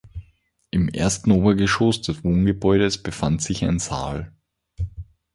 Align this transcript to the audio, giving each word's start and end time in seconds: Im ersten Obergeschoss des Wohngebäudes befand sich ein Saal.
Im 0.71 0.87
ersten 0.89 1.29
Obergeschoss 1.31 2.01
des 2.01 2.23
Wohngebäudes 2.23 3.03
befand 3.03 3.39
sich 3.43 3.63
ein 3.63 3.77
Saal. 3.77 4.33